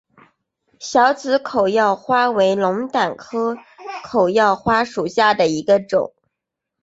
[0.79, 3.55] 小籽口药花为龙胆科
[4.03, 6.11] 口药花属下的一个种。